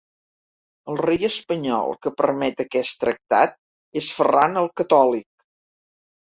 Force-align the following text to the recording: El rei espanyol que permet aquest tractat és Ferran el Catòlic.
El 0.93 0.95
rei 1.01 1.27
espanyol 1.29 1.93
que 2.07 2.13
permet 2.23 2.65
aquest 2.65 2.97
tractat 3.05 3.55
és 4.03 4.11
Ferran 4.19 4.61
el 4.65 4.73
Catòlic. 4.83 5.31